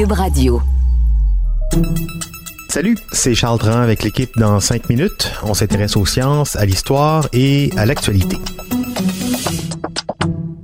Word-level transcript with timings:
Cube 0.00 0.12
Radio. 0.12 0.62
Salut, 2.70 2.96
c'est 3.12 3.34
Charles 3.34 3.58
Dran 3.58 3.82
avec 3.82 4.02
l'équipe 4.02 4.30
dans 4.38 4.58
5 4.58 4.88
minutes. 4.88 5.30
On 5.42 5.52
s'intéresse 5.52 5.94
aux 5.94 6.06
sciences, 6.06 6.56
à 6.56 6.64
l'histoire 6.64 7.28
et 7.34 7.70
à 7.76 7.84
l'actualité. 7.84 8.38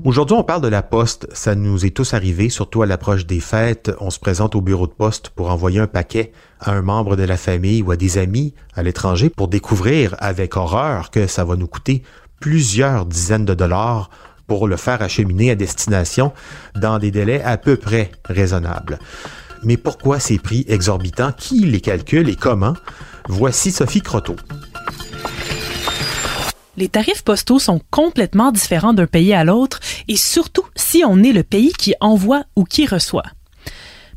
Aujourd'hui, 0.06 0.34
on 0.38 0.42
parle 0.42 0.62
de 0.62 0.68
la 0.68 0.80
poste. 0.80 1.28
Ça 1.34 1.54
nous 1.54 1.84
est 1.84 1.90
tous 1.90 2.14
arrivé, 2.14 2.48
surtout 2.48 2.80
à 2.80 2.86
l'approche 2.86 3.26
des 3.26 3.40
fêtes. 3.40 3.92
On 4.00 4.08
se 4.08 4.18
présente 4.18 4.54
au 4.54 4.62
bureau 4.62 4.86
de 4.86 4.92
poste 4.92 5.28
pour 5.28 5.50
envoyer 5.50 5.80
un 5.80 5.86
paquet 5.86 6.32
à 6.58 6.72
un 6.72 6.80
membre 6.80 7.14
de 7.14 7.24
la 7.24 7.36
famille 7.36 7.82
ou 7.82 7.90
à 7.90 7.98
des 7.98 8.16
amis 8.16 8.54
à 8.74 8.82
l'étranger 8.82 9.28
pour 9.28 9.48
découvrir 9.48 10.16
avec 10.18 10.56
horreur 10.56 11.10
que 11.10 11.26
ça 11.26 11.44
va 11.44 11.56
nous 11.56 11.66
coûter 11.66 12.02
plusieurs 12.40 13.04
dizaines 13.04 13.44
de 13.44 13.52
dollars 13.52 14.08
pour 14.46 14.68
le 14.68 14.76
faire 14.76 15.02
acheminer 15.02 15.50
à 15.50 15.54
destination 15.54 16.32
dans 16.74 16.98
des 16.98 17.10
délais 17.10 17.42
à 17.42 17.56
peu 17.56 17.76
près 17.76 18.10
raisonnables. 18.24 18.98
Mais 19.62 19.76
pourquoi 19.76 20.20
ces 20.20 20.38
prix 20.38 20.64
exorbitants? 20.68 21.32
Qui 21.32 21.60
les 21.60 21.80
calcule 21.80 22.28
et 22.28 22.36
comment? 22.36 22.74
Voici 23.28 23.72
Sophie 23.72 24.02
Croteau. 24.02 24.36
Les 26.76 26.88
tarifs 26.88 27.24
postaux 27.24 27.58
sont 27.58 27.80
complètement 27.90 28.52
différents 28.52 28.92
d'un 28.92 29.06
pays 29.06 29.32
à 29.32 29.44
l'autre 29.44 29.80
et 30.08 30.16
surtout 30.16 30.66
si 30.74 31.02
on 31.06 31.22
est 31.22 31.32
le 31.32 31.42
pays 31.42 31.72
qui 31.72 31.94
envoie 32.00 32.44
ou 32.54 32.64
qui 32.64 32.86
reçoit. 32.86 33.24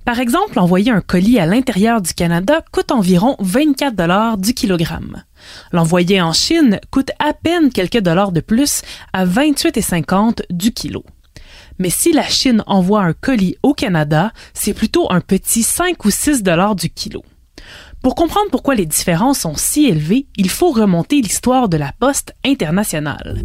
Par 0.10 0.20
exemple, 0.20 0.58
envoyer 0.58 0.90
un 0.90 1.02
colis 1.02 1.38
à 1.38 1.46
l'intérieur 1.46 2.02
du 2.02 2.16
Canada 2.16 2.66
coûte 2.72 2.92
environ 2.92 3.36
24 3.42 3.96
dollars 3.96 4.40
du 4.40 4.56
kilogramme. 4.56 5.24
L'envoyer 5.72 6.20
en 6.20 6.34
Chine 6.34 6.80
coûte 6.90 7.12
à 7.20 7.34
peine 7.34 7.72
quelques 7.72 8.00
dollars 8.00 8.32
de 8.32 8.40
plus 8.40 8.82
à 9.14 9.28
28,50 9.28 10.42
du 10.50 10.72
kilo. 10.72 11.04
Mais 11.78 11.92
si 11.92 12.12
la 12.12 12.28
Chine 12.28 12.64
envoie 12.66 13.04
un 13.04 13.14
colis 13.14 13.58
au 13.62 13.76
Canada, 13.76 14.32
c'est 14.56 14.74
plutôt 14.74 15.12
un 15.12 15.22
petit 15.22 15.62
5 15.62 16.04
ou 16.04 16.10
6 16.10 16.42
dollars 16.42 16.74
du 16.74 16.90
kilo. 16.90 17.24
Pour 18.02 18.16
comprendre 18.16 18.50
pourquoi 18.50 18.74
les 18.74 18.88
différences 18.88 19.42
sont 19.42 19.54
si 19.56 19.86
élevées, 19.86 20.26
il 20.38 20.50
faut 20.50 20.72
remonter 20.72 21.22
l'histoire 21.22 21.70
de 21.70 21.78
la 21.78 21.92
poste 22.00 22.34
internationale. 22.44 23.44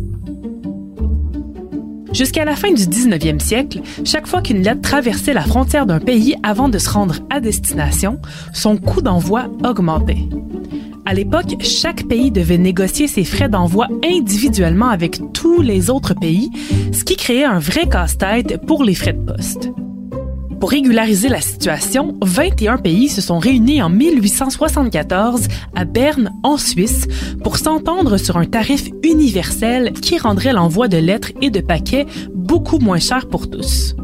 Jusqu'à 2.15 2.45
la 2.45 2.55
fin 2.55 2.73
du 2.73 2.85
19e 2.85 3.41
siècle, 3.41 3.81
chaque 4.05 4.29
fois 4.29 4.41
qu'une 4.41 4.63
lettre 4.63 4.83
traversait 4.83 5.35
la 5.35 5.43
frontière 5.43 5.85
d'un 5.85 5.99
pays 5.99 6.37
avant 6.45 6.69
de 6.69 6.79
se 6.79 6.89
rendre 6.89 7.17
à 7.29 7.41
destination, 7.41 8.21
son 8.53 8.77
coût 8.77 9.03
d'envoi 9.03 9.51
augmentait. 9.65 10.29
À 11.07 11.13
l'époque, 11.13 11.57
chaque 11.61 12.07
pays 12.07 12.31
devait 12.31 12.57
négocier 12.57 13.09
ses 13.09 13.25
frais 13.25 13.49
d'envoi 13.49 13.89
individuellement 14.05 14.91
avec 14.91 15.21
tous 15.33 15.61
les 15.61 15.91
autres 15.91 16.15
pays, 16.15 16.51
ce 16.93 17.03
qui 17.03 17.17
créait 17.17 17.45
un 17.45 17.59
vrai 17.59 17.89
casse-tête 17.89 18.65
pour 18.65 18.85
les 18.85 18.95
frais 18.95 19.15
de 19.15 19.33
poste. 19.33 19.71
Pour 20.65 20.71
régulariser 20.71 21.29
la 21.29 21.43
situation, 21.43 22.17
21 22.23 22.79
pays 22.79 23.11
se 23.11 23.21
sont 23.21 23.39
réunis 23.39 23.83
en 23.83 23.91
1874 23.91 25.43
à 25.75 25.85
Berne, 25.85 26.33
en 26.43 26.57
Suisse, 26.57 27.07
pour 27.43 27.59
s'entendre 27.59 28.17
sur 28.17 28.39
un 28.39 28.47
tarif 28.47 28.89
universel 29.03 29.93
qui 29.93 30.17
rendrait 30.17 30.55
l'envoi 30.55 30.89
de 30.89 30.97
lettres 30.97 31.33
et 31.43 31.51
de 31.51 31.61
paquets 31.61 32.07
beaucoup 32.35 32.79
moins 32.79 32.99
cher 32.99 33.29
pour 33.29 33.51
tous 33.51 33.95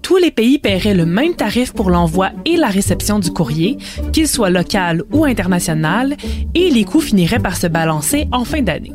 tous 0.00 0.16
les 0.18 0.30
pays 0.30 0.58
paieraient 0.58 0.94
le 0.94 1.06
même 1.06 1.34
tarif 1.34 1.72
pour 1.72 1.88
l'envoi 1.88 2.30
et 2.44 2.56
la 2.56 2.66
réception 2.66 3.18
du 3.18 3.30
courrier, 3.30 3.78
qu'il 4.12 4.28
soit 4.28 4.50
local 4.50 5.04
ou 5.10 5.24
international, 5.24 6.16
et 6.54 6.68
les 6.68 6.84
coûts 6.84 7.00
finiraient 7.00 7.38
par 7.38 7.56
se 7.56 7.66
balancer 7.66 8.28
en 8.30 8.44
fin 8.44 8.60
d'année. 8.60 8.92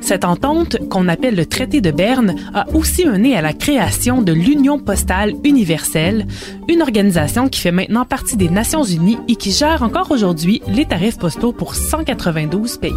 Cette 0.00 0.24
entente, 0.24 0.76
qu'on 0.88 1.08
appelle 1.08 1.36
le 1.36 1.46
traité 1.46 1.80
de 1.80 1.90
Berne, 1.90 2.34
a 2.54 2.68
aussi 2.74 3.06
mené 3.06 3.36
à 3.36 3.42
la 3.42 3.52
création 3.52 4.22
de 4.22 4.32
l'Union 4.32 4.78
postale 4.78 5.34
universelle, 5.44 6.26
une 6.68 6.82
organisation 6.82 7.48
qui 7.48 7.60
fait 7.60 7.72
maintenant 7.72 8.04
partie 8.04 8.36
des 8.36 8.48
Nations 8.48 8.84
unies 8.84 9.18
et 9.28 9.36
qui 9.36 9.52
gère 9.52 9.82
encore 9.82 10.10
aujourd'hui 10.10 10.62
les 10.66 10.86
tarifs 10.86 11.18
postaux 11.18 11.52
pour 11.52 11.74
192 11.74 12.78
pays. 12.78 12.92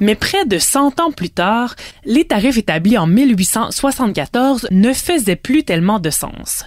Mais 0.00 0.14
près 0.14 0.44
de 0.44 0.58
100 0.58 1.00
ans 1.00 1.12
plus 1.12 1.30
tard, 1.30 1.76
les 2.04 2.26
tarifs 2.26 2.58
établis 2.58 2.98
en 2.98 3.06
1874 3.06 4.68
ne 4.70 4.92
faisaient 4.92 5.34
plus 5.34 5.64
tellement 5.64 5.98
de 5.98 6.10
sens. 6.10 6.64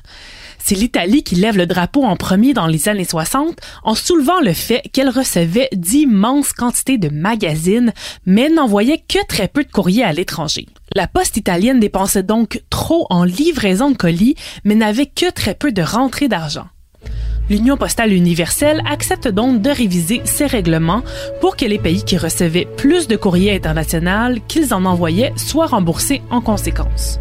C'est 0.69 0.75
l'Italie 0.75 1.23
qui 1.23 1.35
lève 1.35 1.55
le 1.55 1.66
drapeau 1.66 2.03
en 2.03 2.17
premier 2.17 2.53
dans 2.53 2.67
les 2.67 2.89
années 2.89 3.05
60 3.05 3.57
en 3.85 3.95
soulevant 3.95 4.41
le 4.41 4.51
fait 4.51 4.81
qu'elle 4.91 5.07
recevait 5.07 5.69
d'immenses 5.72 6.51
quantités 6.51 6.97
de 6.97 7.07
magazines, 7.07 7.94
mais 8.25 8.50
n'envoyait 8.50 8.97
que 8.97 9.25
très 9.27 9.47
peu 9.47 9.63
de 9.63 9.72
courriers 9.72 10.03
à 10.03 10.11
l'étranger. 10.11 10.66
La 10.94 11.07
poste 11.07 11.38
italienne 11.38 11.79
dépensait 11.79 12.22
donc 12.22 12.61
trop 12.69 13.07
en 13.09 13.23
livraison 13.23 13.91
de 13.91 13.95
colis, 13.95 14.35
mais 14.66 14.75
n'avait 14.75 15.06
que 15.06 15.31
très 15.31 15.56
peu 15.56 15.72
de 15.72 15.81
rentrées 15.81 16.27
d'argent. 16.27 16.66
L'Union 17.50 17.77
postale 17.77 18.11
universelle 18.11 18.81
accepte 18.91 19.29
donc 19.29 19.61
de 19.61 19.69
réviser 19.69 20.19
ses 20.25 20.47
règlements 20.47 21.03
pour 21.39 21.56
que 21.56 21.63
les 21.63 21.79
pays 21.79 22.03
qui 22.03 22.17
recevaient 22.17 22.67
plus 22.75 23.07
de 23.07 23.16
courriers 23.16 23.56
international 23.56 24.41
qu'ils 24.50 24.73
en 24.73 24.83
envoyaient 24.83 25.31
soient 25.38 25.67
remboursés 25.67 26.22
en 26.29 26.41
conséquence. 26.41 27.19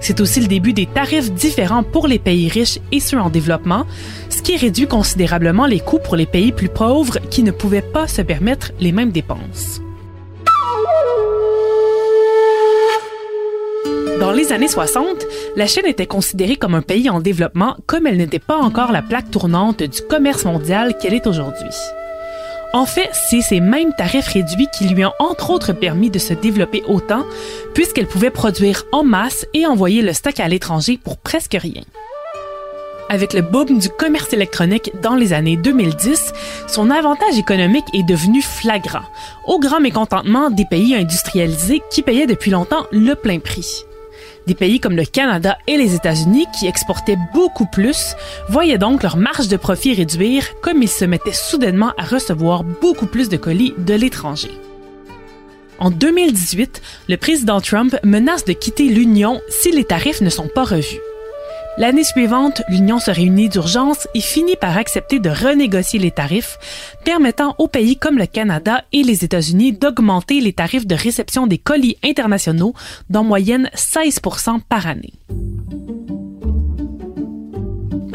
C'est 0.00 0.20
aussi 0.20 0.40
le 0.40 0.46
début 0.46 0.72
des 0.72 0.86
tarifs 0.86 1.32
différents 1.32 1.82
pour 1.82 2.06
les 2.06 2.18
pays 2.18 2.48
riches 2.48 2.78
et 2.92 3.00
ceux 3.00 3.18
en 3.18 3.30
développement, 3.30 3.86
ce 4.30 4.42
qui 4.42 4.56
réduit 4.56 4.86
considérablement 4.86 5.66
les 5.66 5.80
coûts 5.80 5.98
pour 5.98 6.16
les 6.16 6.26
pays 6.26 6.52
plus 6.52 6.68
pauvres 6.68 7.18
qui 7.30 7.42
ne 7.42 7.50
pouvaient 7.50 7.82
pas 7.82 8.06
se 8.06 8.22
permettre 8.22 8.72
les 8.80 8.92
mêmes 8.92 9.10
dépenses. 9.10 9.80
Dans 14.20 14.32
les 14.32 14.52
années 14.52 14.68
60, 14.68 15.06
la 15.54 15.66
Chine 15.66 15.86
était 15.86 16.06
considérée 16.06 16.56
comme 16.56 16.74
un 16.74 16.82
pays 16.82 17.08
en 17.08 17.20
développement 17.20 17.76
comme 17.86 18.06
elle 18.06 18.16
n'était 18.16 18.40
pas 18.40 18.56
encore 18.56 18.90
la 18.90 19.02
plaque 19.02 19.30
tournante 19.30 19.82
du 19.82 20.02
commerce 20.02 20.44
mondial 20.44 20.98
qu'elle 20.98 21.14
est 21.14 21.28
aujourd'hui. 21.28 21.70
En 22.74 22.84
fait, 22.84 23.08
c'est 23.12 23.40
ces 23.40 23.60
mêmes 23.60 23.94
tarifs 23.94 24.28
réduits 24.28 24.68
qui 24.76 24.88
lui 24.88 25.04
ont 25.04 25.12
entre 25.18 25.50
autres 25.50 25.72
permis 25.72 26.10
de 26.10 26.18
se 26.18 26.34
développer 26.34 26.82
autant, 26.86 27.24
puisqu'elle 27.74 28.06
pouvait 28.06 28.30
produire 28.30 28.84
en 28.92 29.04
masse 29.04 29.46
et 29.54 29.66
envoyer 29.66 30.02
le 30.02 30.12
stock 30.12 30.38
à 30.38 30.48
l'étranger 30.48 30.98
pour 31.02 31.16
presque 31.16 31.56
rien. 31.58 31.82
Avec 33.08 33.32
le 33.32 33.40
boom 33.40 33.78
du 33.78 33.88
commerce 33.88 34.34
électronique 34.34 34.92
dans 35.02 35.14
les 35.14 35.32
années 35.32 35.56
2010, 35.56 36.34
son 36.66 36.90
avantage 36.90 37.38
économique 37.38 37.86
est 37.94 38.06
devenu 38.06 38.42
flagrant, 38.42 39.04
au 39.46 39.58
grand 39.58 39.80
mécontentement 39.80 40.50
des 40.50 40.66
pays 40.66 40.94
industrialisés 40.94 41.80
qui 41.90 42.02
payaient 42.02 42.26
depuis 42.26 42.50
longtemps 42.50 42.86
le 42.92 43.14
plein 43.14 43.38
prix. 43.38 43.86
Des 44.48 44.54
pays 44.54 44.80
comme 44.80 44.96
le 44.96 45.04
Canada 45.04 45.58
et 45.66 45.76
les 45.76 45.94
États-Unis, 45.94 46.46
qui 46.58 46.66
exportaient 46.66 47.18
beaucoup 47.34 47.66
plus, 47.66 48.14
voyaient 48.48 48.78
donc 48.78 49.02
leur 49.02 49.18
marge 49.18 49.48
de 49.48 49.58
profit 49.58 49.92
réduire 49.92 50.58
comme 50.62 50.82
ils 50.82 50.88
se 50.88 51.04
mettaient 51.04 51.34
soudainement 51.34 51.92
à 51.98 52.04
recevoir 52.04 52.64
beaucoup 52.64 53.04
plus 53.04 53.28
de 53.28 53.36
colis 53.36 53.74
de 53.76 53.92
l'étranger. 53.92 54.50
En 55.78 55.90
2018, 55.90 56.80
le 57.10 57.18
président 57.18 57.60
Trump 57.60 57.94
menace 58.02 58.46
de 58.46 58.54
quitter 58.54 58.88
l'Union 58.88 59.42
si 59.50 59.70
les 59.70 59.84
tarifs 59.84 60.22
ne 60.22 60.30
sont 60.30 60.48
pas 60.48 60.64
revus. 60.64 60.98
L'année 61.78 62.02
suivante, 62.02 62.62
l'Union 62.68 62.98
se 62.98 63.12
réunit 63.12 63.48
d'urgence 63.48 64.08
et 64.12 64.20
finit 64.20 64.56
par 64.56 64.76
accepter 64.76 65.20
de 65.20 65.30
renégocier 65.30 66.00
les 66.00 66.10
tarifs, 66.10 66.58
permettant 67.04 67.54
aux 67.58 67.68
pays 67.68 67.96
comme 67.96 68.18
le 68.18 68.26
Canada 68.26 68.82
et 68.92 69.04
les 69.04 69.24
États-Unis 69.24 69.74
d'augmenter 69.74 70.40
les 70.40 70.52
tarifs 70.52 70.88
de 70.88 70.96
réception 70.96 71.46
des 71.46 71.58
colis 71.58 71.96
internationaux 72.02 72.74
d'en 73.10 73.22
moyenne 73.22 73.70
16% 73.76 74.60
par 74.68 74.88
année. 74.88 75.12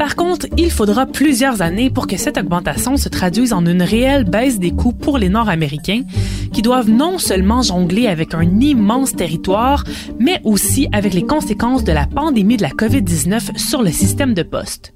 Par 0.04 0.16
contre, 0.16 0.48
il 0.58 0.70
faudra 0.70 1.06
plusieurs 1.06 1.62
années 1.62 1.88
pour 1.88 2.06
que 2.06 2.18
cette 2.18 2.36
augmentation 2.36 2.98
se 2.98 3.08
traduise 3.08 3.54
en 3.54 3.64
une 3.64 3.80
réelle 3.80 4.24
baisse 4.24 4.58
des 4.58 4.70
coûts 4.70 4.92
pour 4.92 5.16
les 5.16 5.30
Nord-Américains, 5.30 6.02
qui 6.52 6.60
doivent 6.60 6.90
non 6.90 7.16
seulement 7.16 7.62
jongler 7.62 8.06
avec 8.06 8.34
un 8.34 8.60
immense 8.60 9.16
territoire, 9.16 9.82
mais 10.18 10.42
aussi 10.44 10.88
avec 10.92 11.14
les 11.14 11.24
conséquences 11.24 11.84
de 11.84 11.92
la 11.92 12.06
pandémie 12.06 12.58
de 12.58 12.62
la 12.62 12.68
COVID-19 12.68 13.56
sur 13.56 13.80
le 13.80 13.90
système 13.90 14.34
de 14.34 14.42
poste. 14.42 14.93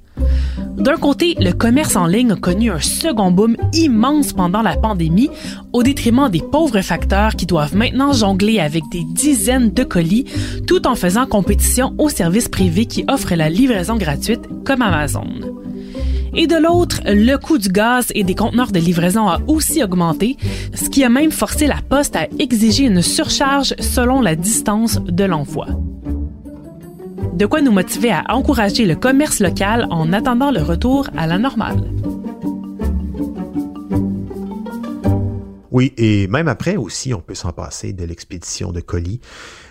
D'un 0.79 0.97
côté, 0.97 1.35
le 1.41 1.53
commerce 1.53 1.97
en 1.97 2.07
ligne 2.07 2.33
a 2.33 2.37
connu 2.37 2.71
un 2.71 2.81
second 2.81 3.33
boom 3.33 3.57
immense 3.73 4.33
pendant 4.33 4.63
la 4.63 4.77
pandémie, 4.77 5.29
au 5.73 5.83
détriment 5.83 6.29
des 6.29 6.41
pauvres 6.41 6.81
facteurs 6.83 7.35
qui 7.35 7.47
doivent 7.47 7.77
maintenant 7.77 8.13
jongler 8.13 8.61
avec 8.61 8.85
des 8.93 9.05
dizaines 9.05 9.73
de 9.73 9.83
colis, 9.83 10.25
tout 10.67 10.87
en 10.87 10.95
faisant 10.95 11.27
compétition 11.27 11.95
aux 11.99 12.09
services 12.09 12.49
privés 12.49 12.87
qui 12.87 13.05
offrent 13.09 13.35
la 13.35 13.51
livraison 13.51 13.97
gratuite, 13.97 14.43
comme 14.65 14.83
Amazon. 14.83 15.27
Et 16.35 16.47
de 16.47 16.57
l'autre, 16.57 17.01
le 17.05 17.37
coût 17.37 17.59
du 17.59 17.69
gaz 17.69 18.13
et 18.15 18.23
des 18.23 18.35
conteneurs 18.35 18.71
de 18.71 18.79
livraison 18.79 19.29
a 19.29 19.41
aussi 19.49 19.83
augmenté, 19.83 20.37
ce 20.75 20.89
qui 20.89 21.03
a 21.03 21.09
même 21.09 21.33
forcé 21.33 21.67
la 21.67 21.83
Poste 21.89 22.15
à 22.17 22.29
exiger 22.39 22.85
une 22.85 23.03
surcharge 23.03 23.75
selon 23.81 24.21
la 24.21 24.37
distance 24.37 25.01
de 25.01 25.25
l'envoi. 25.25 25.67
De 27.39 27.47
quoi 27.47 27.61
nous 27.61 27.71
motiver 27.71 28.11
à 28.11 28.25
encourager 28.31 28.85
le 28.85 28.97
commerce 28.97 29.39
local 29.39 29.87
en 29.91 30.13
attendant 30.13 30.51
le 30.51 30.61
retour 30.61 31.09
à 31.17 31.29
la 31.29 31.39
normale. 31.39 31.85
Oui, 35.71 35.93
et 35.97 36.27
même 36.27 36.49
après 36.49 36.75
aussi, 36.75 37.15
on 37.15 37.21
peut 37.21 37.37
s'en 37.37 37.53
passer 37.53 37.93
de 37.93 38.05
l'expédition 38.05 38.73
de 38.73 38.81
colis. 38.81 39.21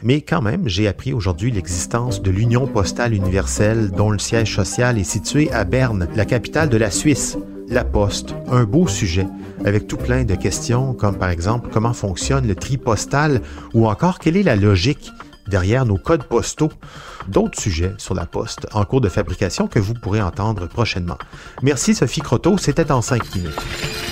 Mais 0.02 0.22
quand 0.22 0.42
même, 0.42 0.70
j'ai 0.70 0.88
appris 0.88 1.12
aujourd'hui 1.12 1.52
l'existence 1.52 2.22
de 2.22 2.32
l'Union 2.32 2.68
postale 2.68 3.14
universelle 3.14 3.92
dont 3.92 4.12
le 4.12 4.20
siège 4.20 4.56
social 4.56 4.98
est 4.98 5.04
situé 5.04 5.52
à 5.52 5.66
Berne, 5.66 6.08
la 6.16 6.24
capitale 6.24 6.70
de 6.70 6.78
la 6.78 6.90
Suisse. 6.90 7.38
La 7.68 7.84
Poste, 7.84 8.34
un 8.50 8.64
beau 8.64 8.88
sujet, 8.88 9.28
avec 9.66 9.88
tout 9.88 9.98
plein 9.98 10.24
de 10.24 10.36
questions 10.36 10.94
comme 10.94 11.18
par 11.18 11.32
exemple 11.32 11.70
comment 11.70 11.92
fonctionne 11.92 12.48
le 12.48 12.56
tri 12.56 12.78
postal 12.78 13.42
ou 13.74 13.90
encore 13.90 14.20
quelle 14.20 14.38
est 14.38 14.44
la 14.44 14.56
logique 14.56 15.12
derrière 15.48 15.86
nos 15.86 15.98
codes 15.98 16.24
postaux. 16.24 16.72
D'autres 17.28 17.60
sujets 17.60 17.94
sur 17.98 18.14
la 18.14 18.26
Poste 18.26 18.68
en 18.74 18.86
cours 18.86 19.02
de 19.02 19.10
fabrication 19.10 19.68
que 19.68 19.80
vous 19.80 19.94
pourrez 19.94 20.22
entendre 20.22 20.68
prochainement. 20.68 21.18
Merci 21.62 21.96
Sophie 21.96 22.22
Croteau, 22.22 22.58
c'était 22.58 22.92
en 22.92 23.02
cinq 23.02 23.36
minutes. 23.36 24.07